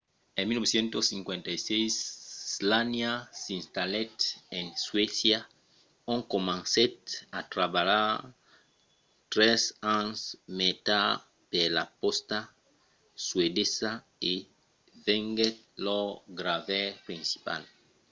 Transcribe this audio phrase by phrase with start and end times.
[0.39, 1.93] en 1956
[2.55, 3.11] słania
[3.43, 4.15] s'installèt
[4.59, 5.39] en suècia
[6.13, 6.97] ont comencèt
[7.39, 8.09] a trabalhar
[9.33, 9.61] tres
[9.97, 10.17] ans
[10.57, 11.19] mai tard
[11.51, 12.37] per la pòsta
[13.27, 13.91] suedesa
[14.31, 14.33] e
[15.05, 16.07] venguèt lor
[16.39, 17.61] gravaire principal